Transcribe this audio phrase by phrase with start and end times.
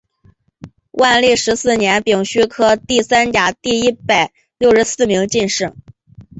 [0.93, 5.75] 万历十四年丙戌科第三甲第一百六十四名进士。